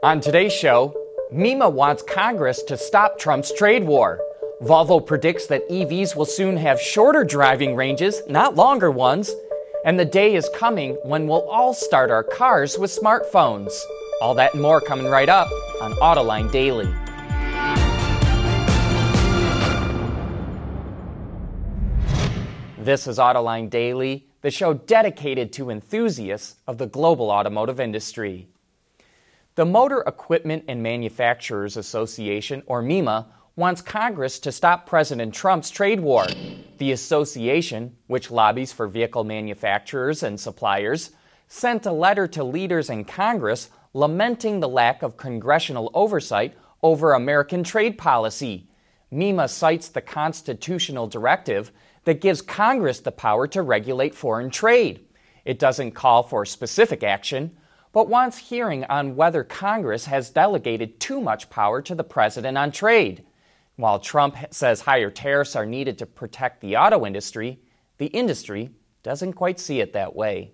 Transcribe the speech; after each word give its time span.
On 0.00 0.20
today's 0.20 0.52
show, 0.52 0.94
MEMA 1.32 1.72
wants 1.72 2.04
Congress 2.04 2.62
to 2.62 2.76
stop 2.76 3.18
Trump's 3.18 3.52
trade 3.52 3.82
war. 3.82 4.20
Volvo 4.62 5.04
predicts 5.04 5.48
that 5.48 5.68
EVs 5.68 6.14
will 6.14 6.24
soon 6.24 6.56
have 6.56 6.80
shorter 6.80 7.24
driving 7.24 7.74
ranges, 7.74 8.22
not 8.28 8.54
longer 8.54 8.92
ones. 8.92 9.34
And 9.84 9.98
the 9.98 10.04
day 10.04 10.36
is 10.36 10.48
coming 10.54 10.96
when 11.02 11.26
we'll 11.26 11.48
all 11.50 11.74
start 11.74 12.12
our 12.12 12.22
cars 12.22 12.78
with 12.78 12.96
smartphones. 12.96 13.72
All 14.22 14.34
that 14.36 14.52
and 14.52 14.62
more 14.62 14.80
coming 14.80 15.06
right 15.06 15.28
up 15.28 15.48
on 15.80 15.94
Autoline 15.94 16.52
Daily. 16.52 16.86
This 22.78 23.08
is 23.08 23.18
Autoline 23.18 23.68
Daily, 23.68 24.28
the 24.42 24.52
show 24.52 24.74
dedicated 24.74 25.52
to 25.54 25.70
enthusiasts 25.70 26.54
of 26.68 26.78
the 26.78 26.86
global 26.86 27.32
automotive 27.32 27.80
industry. 27.80 28.46
The 29.58 29.66
Motor 29.66 30.04
Equipment 30.06 30.66
and 30.68 30.84
Manufacturers 30.84 31.76
Association, 31.76 32.62
or 32.66 32.80
MEMA, 32.80 33.26
wants 33.56 33.82
Congress 33.82 34.38
to 34.38 34.52
stop 34.52 34.86
President 34.86 35.34
Trump's 35.34 35.68
trade 35.68 35.98
war. 35.98 36.26
The 36.76 36.92
association, 36.92 37.96
which 38.06 38.30
lobbies 38.30 38.70
for 38.70 38.86
vehicle 38.86 39.24
manufacturers 39.24 40.22
and 40.22 40.38
suppliers, 40.38 41.10
sent 41.48 41.86
a 41.86 41.90
letter 41.90 42.28
to 42.28 42.44
leaders 42.44 42.88
in 42.88 43.04
Congress 43.04 43.68
lamenting 43.94 44.60
the 44.60 44.68
lack 44.68 45.02
of 45.02 45.16
congressional 45.16 45.90
oversight 45.92 46.56
over 46.80 47.12
American 47.12 47.64
trade 47.64 47.98
policy. 47.98 48.68
MEMA 49.10 49.48
cites 49.48 49.88
the 49.88 50.00
constitutional 50.00 51.08
directive 51.08 51.72
that 52.04 52.20
gives 52.20 52.42
Congress 52.42 53.00
the 53.00 53.10
power 53.10 53.48
to 53.48 53.62
regulate 53.62 54.14
foreign 54.14 54.50
trade. 54.50 55.04
It 55.44 55.58
doesn't 55.58 55.96
call 55.96 56.22
for 56.22 56.44
specific 56.44 57.02
action, 57.02 57.56
but 57.98 58.08
wants 58.08 58.38
hearing 58.38 58.84
on 58.84 59.16
whether 59.16 59.42
Congress 59.42 60.04
has 60.04 60.30
delegated 60.30 61.00
too 61.00 61.20
much 61.20 61.50
power 61.50 61.82
to 61.82 61.96
the 61.96 62.04
president 62.04 62.56
on 62.56 62.70
trade. 62.70 63.24
While 63.74 63.98
Trump 63.98 64.36
says 64.52 64.82
higher 64.82 65.10
tariffs 65.10 65.56
are 65.56 65.66
needed 65.66 65.98
to 65.98 66.06
protect 66.06 66.60
the 66.60 66.76
auto 66.76 67.04
industry, 67.04 67.58
the 67.96 68.06
industry 68.06 68.70
doesn't 69.02 69.32
quite 69.32 69.58
see 69.58 69.80
it 69.80 69.94
that 69.94 70.14
way. 70.14 70.52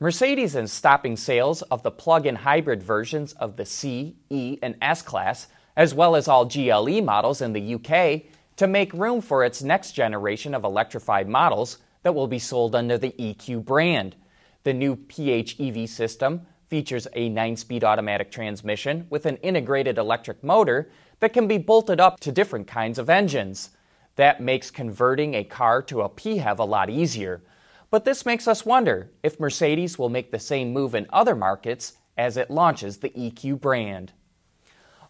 Mercedes 0.00 0.56
is 0.56 0.72
stopping 0.72 1.18
sales 1.18 1.60
of 1.60 1.82
the 1.82 1.90
plug 1.90 2.24
in 2.24 2.36
hybrid 2.36 2.82
versions 2.82 3.34
of 3.34 3.58
the 3.58 3.66
C, 3.66 4.16
E, 4.30 4.58
and 4.62 4.76
S 4.80 5.02
class, 5.02 5.48
as 5.76 5.92
well 5.92 6.16
as 6.16 6.26
all 6.26 6.46
GLE 6.46 7.02
models 7.02 7.42
in 7.42 7.52
the 7.52 7.74
UK, 7.74 8.22
to 8.56 8.66
make 8.66 8.94
room 8.94 9.20
for 9.20 9.44
its 9.44 9.62
next 9.62 9.92
generation 9.92 10.54
of 10.54 10.64
electrified 10.64 11.28
models 11.28 11.76
that 12.02 12.14
will 12.14 12.28
be 12.28 12.38
sold 12.38 12.74
under 12.74 12.96
the 12.96 13.14
EQ 13.18 13.62
brand. 13.62 14.16
The 14.64 14.72
new 14.72 14.96
PHEV 14.96 15.88
system 15.88 16.46
features 16.68 17.06
a 17.12 17.28
9 17.28 17.56
speed 17.56 17.84
automatic 17.84 18.30
transmission 18.30 19.06
with 19.10 19.26
an 19.26 19.36
integrated 19.36 19.98
electric 19.98 20.42
motor 20.42 20.90
that 21.20 21.34
can 21.34 21.46
be 21.46 21.58
bolted 21.58 22.00
up 22.00 22.18
to 22.20 22.32
different 22.32 22.66
kinds 22.66 22.98
of 22.98 23.10
engines. 23.10 23.70
That 24.16 24.40
makes 24.40 24.70
converting 24.70 25.34
a 25.34 25.44
car 25.44 25.82
to 25.82 26.00
a 26.00 26.08
PHEV 26.08 26.58
a 26.58 26.64
lot 26.64 26.88
easier. 26.88 27.42
But 27.90 28.06
this 28.06 28.24
makes 28.24 28.48
us 28.48 28.64
wonder 28.64 29.10
if 29.22 29.38
Mercedes 29.38 29.98
will 29.98 30.08
make 30.08 30.32
the 30.32 30.38
same 30.38 30.72
move 30.72 30.94
in 30.94 31.06
other 31.12 31.36
markets 31.36 31.92
as 32.16 32.36
it 32.38 32.50
launches 32.50 32.98
the 32.98 33.10
EQ 33.10 33.60
brand. 33.60 34.12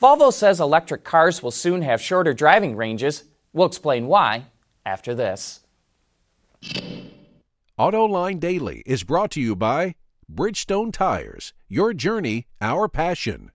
Volvo 0.00 0.32
says 0.32 0.60
electric 0.60 1.02
cars 1.02 1.42
will 1.42 1.50
soon 1.50 1.82
have 1.82 2.00
shorter 2.00 2.32
driving 2.32 2.76
ranges. 2.76 3.24
We'll 3.52 3.66
explain 3.66 4.06
why 4.06 4.46
after 4.86 5.14
this. 5.14 5.60
AutoLine 7.80 8.38
Daily 8.38 8.82
is 8.84 9.04
brought 9.04 9.30
to 9.30 9.40
you 9.40 9.56
by 9.56 9.94
Bridgestone 10.30 10.92
Tires, 10.92 11.54
your 11.66 11.94
journey, 11.94 12.46
our 12.60 12.88
passion. 12.88 13.52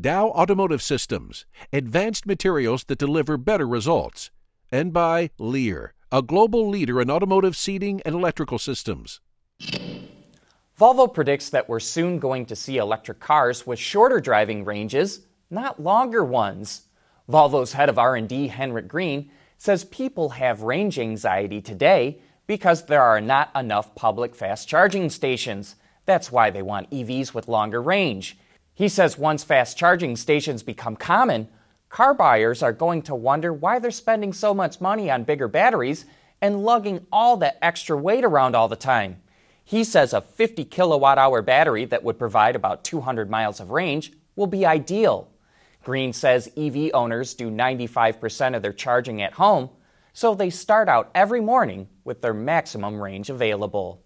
Dow 0.00 0.28
Automotive 0.28 0.80
Systems, 0.80 1.44
advanced 1.74 2.24
materials 2.24 2.84
that 2.84 2.98
deliver 2.98 3.36
better 3.36 3.68
results, 3.68 4.30
and 4.72 4.94
by 4.94 5.28
Lear, 5.38 5.92
a 6.10 6.22
global 6.22 6.66
leader 6.70 7.02
in 7.02 7.10
automotive 7.10 7.54
seating 7.54 8.00
and 8.06 8.14
electrical 8.14 8.58
systems. 8.58 9.20
Volvo 10.80 11.12
predicts 11.12 11.50
that 11.50 11.68
we're 11.68 11.78
soon 11.78 12.18
going 12.18 12.46
to 12.46 12.56
see 12.56 12.78
electric 12.78 13.20
cars 13.20 13.66
with 13.66 13.78
shorter 13.78 14.20
driving 14.20 14.64
ranges, 14.64 15.20
not 15.50 15.82
longer 15.82 16.24
ones. 16.24 16.86
Volvo's 17.28 17.74
head 17.74 17.90
of 17.90 17.98
R&D, 17.98 18.48
Henrik 18.48 18.88
Green, 18.88 19.30
says 19.58 19.84
people 19.84 20.30
have 20.30 20.62
range 20.62 20.98
anxiety 20.98 21.60
today 21.60 22.22
because 22.46 22.86
there 22.86 23.02
are 23.02 23.20
not 23.20 23.50
enough 23.54 23.94
public 23.94 24.34
fast 24.34 24.68
charging 24.68 25.10
stations. 25.10 25.76
That's 26.04 26.30
why 26.30 26.50
they 26.50 26.62
want 26.62 26.90
EVs 26.90 27.34
with 27.34 27.48
longer 27.48 27.82
range. 27.82 28.38
He 28.74 28.88
says 28.88 29.18
once 29.18 29.42
fast 29.42 29.76
charging 29.76 30.16
stations 30.16 30.62
become 30.62 30.96
common, 30.96 31.48
car 31.88 32.14
buyers 32.14 32.62
are 32.62 32.72
going 32.72 33.02
to 33.02 33.14
wonder 33.14 33.52
why 33.52 33.78
they're 33.78 33.90
spending 33.90 34.32
so 34.32 34.52
much 34.52 34.80
money 34.80 35.10
on 35.10 35.24
bigger 35.24 35.48
batteries 35.48 36.04
and 36.40 36.62
lugging 36.62 37.06
all 37.10 37.36
that 37.38 37.58
extra 37.62 37.96
weight 37.96 38.24
around 38.24 38.54
all 38.54 38.68
the 38.68 38.76
time. 38.76 39.22
He 39.64 39.82
says 39.82 40.12
a 40.12 40.20
50 40.20 40.64
kilowatt 40.66 41.18
hour 41.18 41.42
battery 41.42 41.86
that 41.86 42.04
would 42.04 42.18
provide 42.18 42.54
about 42.54 42.84
200 42.84 43.28
miles 43.28 43.58
of 43.58 43.70
range 43.70 44.12
will 44.36 44.46
be 44.46 44.64
ideal. 44.64 45.28
Green 45.82 46.12
says 46.12 46.50
EV 46.56 46.90
owners 46.94 47.34
do 47.34 47.50
95% 47.50 48.54
of 48.54 48.62
their 48.62 48.72
charging 48.72 49.22
at 49.22 49.32
home, 49.32 49.70
so 50.16 50.34
they 50.34 50.48
start 50.48 50.88
out 50.88 51.10
every 51.14 51.42
morning 51.42 51.86
with 52.02 52.22
their 52.22 52.32
maximum 52.32 52.98
range 53.02 53.28
available. 53.28 54.00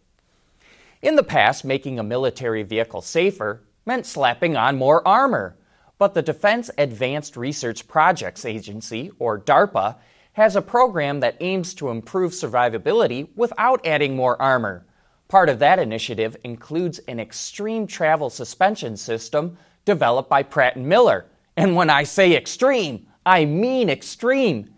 In 1.02 1.14
the 1.14 1.22
past, 1.22 1.64
making 1.64 2.00
a 2.00 2.02
military 2.02 2.64
vehicle 2.64 3.00
safer 3.00 3.62
meant 3.86 4.04
slapping 4.04 4.56
on 4.56 4.76
more 4.76 5.06
armor. 5.06 5.56
But 5.98 6.14
the 6.14 6.22
Defense 6.22 6.68
Advanced 6.76 7.36
Research 7.36 7.86
Projects 7.86 8.44
Agency, 8.44 9.12
or 9.20 9.38
DARPA, 9.38 9.98
has 10.32 10.56
a 10.56 10.62
program 10.62 11.20
that 11.20 11.36
aims 11.38 11.74
to 11.74 11.90
improve 11.90 12.32
survivability 12.32 13.28
without 13.36 13.86
adding 13.86 14.16
more 14.16 14.40
armor. 14.42 14.84
Part 15.28 15.48
of 15.48 15.60
that 15.60 15.78
initiative 15.78 16.36
includes 16.42 16.98
an 17.06 17.20
extreme 17.20 17.86
travel 17.86 18.30
suspension 18.30 18.96
system 18.96 19.56
developed 19.84 20.28
by 20.28 20.42
Pratt 20.42 20.76
& 20.76 20.76
Miller. 20.76 21.26
And 21.56 21.76
when 21.76 21.88
I 21.88 22.02
say 22.02 22.34
extreme, 22.34 23.06
I 23.24 23.44
mean 23.44 23.88
extreme. 23.88 24.70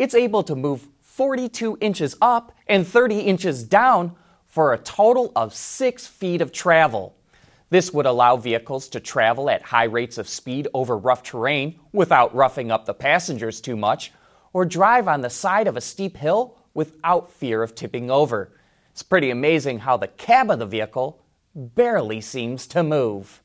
It's 0.00 0.14
able 0.14 0.42
to 0.44 0.56
move 0.56 0.88
42 1.02 1.76
inches 1.82 2.16
up 2.22 2.56
and 2.66 2.86
30 2.86 3.18
inches 3.18 3.62
down 3.62 4.16
for 4.46 4.72
a 4.72 4.78
total 4.78 5.30
of 5.36 5.54
6 5.54 6.06
feet 6.06 6.40
of 6.40 6.52
travel. 6.52 7.14
This 7.68 7.92
would 7.92 8.06
allow 8.06 8.38
vehicles 8.38 8.88
to 8.88 8.98
travel 8.98 9.50
at 9.50 9.60
high 9.60 9.84
rates 9.84 10.16
of 10.16 10.26
speed 10.26 10.68
over 10.72 10.96
rough 10.96 11.22
terrain 11.22 11.78
without 11.92 12.34
roughing 12.34 12.70
up 12.70 12.86
the 12.86 12.94
passengers 12.94 13.60
too 13.60 13.76
much, 13.76 14.10
or 14.54 14.64
drive 14.64 15.06
on 15.06 15.20
the 15.20 15.28
side 15.28 15.66
of 15.66 15.76
a 15.76 15.82
steep 15.82 16.16
hill 16.16 16.56
without 16.72 17.30
fear 17.30 17.62
of 17.62 17.74
tipping 17.74 18.10
over. 18.10 18.52
It's 18.92 19.02
pretty 19.02 19.28
amazing 19.28 19.80
how 19.80 19.98
the 19.98 20.08
cab 20.08 20.50
of 20.50 20.60
the 20.60 20.66
vehicle 20.66 21.20
barely 21.54 22.22
seems 22.22 22.66
to 22.68 22.82
move. 22.82 23.42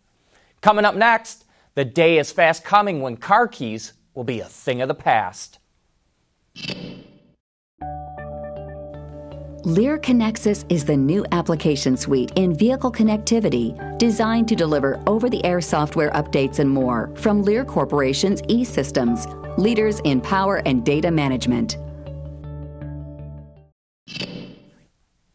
Coming 0.61 0.85
up 0.85 0.95
next, 0.95 1.43
the 1.73 1.83
day 1.83 2.17
is 2.17 2.31
fast 2.31 2.63
coming 2.63 3.01
when 3.01 3.17
car 3.17 3.45
keys 3.49 3.91
will 4.13 4.23
be 4.23 4.39
a 4.39 4.45
thing 4.45 4.81
of 4.81 4.87
the 4.87 4.95
past. 4.95 5.59
Lear 9.65 9.97
Connexus 9.97 10.63
is 10.69 10.85
the 10.85 10.95
new 10.95 11.25
application 11.31 11.97
suite 11.97 12.31
in 12.35 12.55
vehicle 12.55 12.91
connectivity 12.91 13.97
designed 13.97 14.47
to 14.47 14.55
deliver 14.55 15.01
over 15.07 15.27
the 15.27 15.43
air 15.43 15.59
software 15.59 16.11
updates 16.11 16.59
and 16.59 16.69
more 16.69 17.11
from 17.15 17.41
Lear 17.41 17.65
Corporation's 17.65 18.43
e 18.47 18.63
systems, 18.63 19.25
leaders 19.57 20.01
in 20.03 20.21
power 20.21 20.61
and 20.67 20.85
data 20.85 21.09
management. 21.09 21.77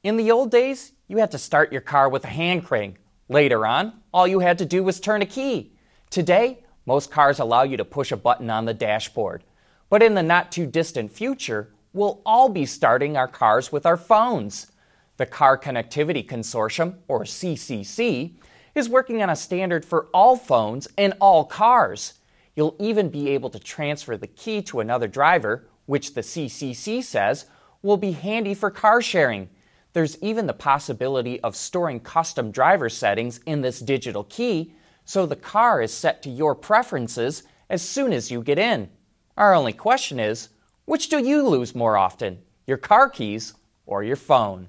In 0.04 0.16
the 0.16 0.31
old 0.31 0.52
days, 0.52 0.92
you 1.08 1.16
had 1.16 1.32
to 1.32 1.38
start 1.38 1.72
your 1.72 1.81
car 1.81 2.08
with 2.08 2.22
a 2.22 2.28
hand 2.28 2.64
crank. 2.64 2.98
Later 3.28 3.66
on, 3.66 3.94
all 4.14 4.28
you 4.28 4.38
had 4.38 4.58
to 4.58 4.64
do 4.64 4.84
was 4.84 5.00
turn 5.00 5.22
a 5.22 5.26
key. 5.26 5.73
Today, 6.08 6.62
most 6.87 7.11
cars 7.11 7.40
allow 7.40 7.64
you 7.64 7.76
to 7.76 7.84
push 7.84 8.12
a 8.12 8.16
button 8.16 8.49
on 8.49 8.64
the 8.64 8.75
dashboard. 8.75 9.43
But 9.90 10.02
in 10.02 10.14
the 10.14 10.22
not 10.22 10.50
too 10.50 10.66
distant 10.66 11.10
future, 11.10 11.75
we'll 11.92 12.22
all 12.25 12.48
be 12.48 12.64
starting 12.64 13.16
our 13.16 13.28
cars 13.28 13.70
with 13.70 13.84
our 13.84 13.98
phones. 13.98 14.72
The 15.19 15.26
Car 15.26 15.58
Connectivity 15.58 16.26
Consortium, 16.26 16.94
or 17.08 17.25
CCC, 17.25 18.32
is 18.75 18.88
working 18.88 19.22
on 19.22 19.28
a 19.28 19.37
standard 19.37 19.84
for 19.84 20.06
all 20.14 20.37
phones 20.37 20.88
and 20.96 21.12
all 21.20 21.44
cars. 21.44 22.14
You'll 22.56 22.76
even 22.78 23.10
be 23.10 23.28
able 23.28 23.50
to 23.50 23.58
transfer 23.58 24.16
the 24.16 24.26
key 24.26 24.62
to 24.62 24.81
another 24.81 25.08
driver, 25.08 25.66
which 25.84 26.14
the 26.14 26.22
CCC 26.22 27.02
says 27.02 27.44
will 27.82 27.98
be 27.98 28.12
handy 28.12 28.54
for 28.54 28.70
car 28.70 29.02
sharing. 29.02 29.50
There's 29.92 30.22
even 30.22 30.46
the 30.46 30.52
possibility 30.52 31.40
of 31.40 31.56
storing 31.56 32.00
custom 32.00 32.50
driver 32.50 32.88
settings 32.88 33.40
in 33.44 33.60
this 33.60 33.81
digital 33.81 34.25
key 34.25 34.72
so 35.04 35.26
the 35.26 35.34
car 35.34 35.82
is 35.82 35.92
set 35.92 36.22
to 36.22 36.31
your 36.31 36.54
preferences 36.54 37.42
as 37.69 37.82
soon 37.82 38.12
as 38.12 38.31
you 38.31 38.42
get 38.42 38.60
in. 38.60 38.88
Our 39.40 39.54
only 39.54 39.72
question 39.72 40.20
is 40.20 40.50
which 40.84 41.08
do 41.08 41.19
you 41.19 41.48
lose 41.48 41.75
more 41.75 41.96
often, 41.96 42.42
your 42.66 42.76
car 42.76 43.08
keys 43.08 43.54
or 43.87 44.04
your 44.04 44.16
phone? 44.16 44.69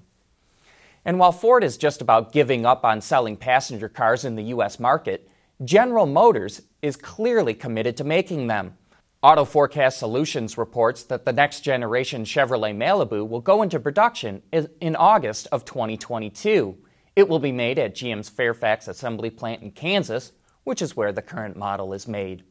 And 1.03 1.19
while 1.19 1.33
Ford 1.33 1.65
is 1.65 1.75
just 1.75 2.01
about 2.01 2.31
giving 2.31 2.65
up 2.65 2.85
on 2.85 3.01
selling 3.01 3.35
passenger 3.35 3.89
cars 3.89 4.23
in 4.23 4.38
the 4.38 4.44
U.S. 4.44 4.79
market, 4.79 5.29
General 5.65 6.06
Motors 6.06 6.62
is 6.81 6.95
clearly 6.95 7.53
committed 7.53 7.97
to 7.97 8.06
making 8.06 8.47
them. 8.47 8.77
Auto 9.21 9.44
Forecast 9.44 10.00
Solutions 10.00 10.57
reports 10.57 11.03
that 11.03 11.25
the 11.25 11.33
next 11.33 11.65
generation 11.65 12.23
Chevrolet 12.23 12.73
Malibu 12.73 13.27
will 13.27 13.41
go 13.41 13.63
into 13.63 13.77
production 13.77 14.41
in 14.53 14.95
August 14.95 15.47
of 15.51 15.65
2022. 15.65 16.77
It 17.18 17.27
will 17.27 17.39
be 17.39 17.51
made 17.51 17.77
at 17.77 17.94
GM's 17.94 18.29
Fairfax 18.29 18.88
assembly 18.88 19.31
plant 19.31 19.63
in 19.63 19.71
Kansas, 19.71 20.31
which 20.63 20.81
is 20.81 20.95
where 20.95 21.12
the 21.12 21.21
current 21.21 21.57
model 21.57 21.91
is 21.91 22.07
made. 22.07 22.45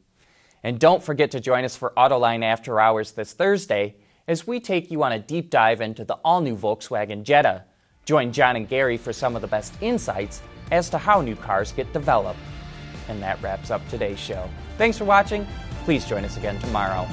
And 0.63 0.79
don't 0.79 1.03
forget 1.03 1.31
to 1.31 1.39
join 1.39 1.63
us 1.63 1.75
for 1.75 1.93
Autoline 1.97 2.43
After 2.43 2.79
Hours 2.79 3.13
this 3.13 3.33
Thursday 3.33 3.95
as 4.27 4.45
we 4.45 4.59
take 4.59 4.91
you 4.91 5.03
on 5.03 5.11
a 5.11 5.19
deep 5.19 5.49
dive 5.49 5.81
into 5.81 6.05
the 6.05 6.15
all 6.23 6.41
new 6.41 6.55
Volkswagen 6.55 7.23
Jetta. 7.23 7.63
Join 8.05 8.31
John 8.31 8.55
and 8.55 8.67
Gary 8.67 8.97
for 8.97 9.13
some 9.13 9.35
of 9.35 9.41
the 9.41 9.47
best 9.47 9.73
insights 9.81 10.41
as 10.71 10.89
to 10.89 10.97
how 10.97 11.21
new 11.21 11.35
cars 11.35 11.71
get 11.71 11.91
developed. 11.93 12.39
And 13.09 13.21
that 13.21 13.41
wraps 13.41 13.71
up 13.71 13.87
today's 13.89 14.19
show. 14.19 14.49
Thanks 14.77 14.97
for 14.97 15.05
watching. 15.05 15.47
Please 15.83 16.05
join 16.05 16.23
us 16.23 16.37
again 16.37 16.59
tomorrow. 16.59 17.07